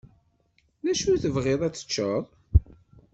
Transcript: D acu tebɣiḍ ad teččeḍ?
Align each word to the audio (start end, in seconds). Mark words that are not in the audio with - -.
D 0.83 0.85
acu 0.91 1.13
tebɣiḍ 1.21 1.61
ad 1.63 1.73
teččeḍ? 1.75 2.23